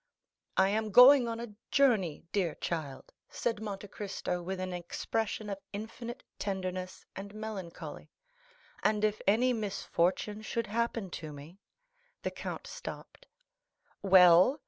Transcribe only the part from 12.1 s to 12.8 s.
The count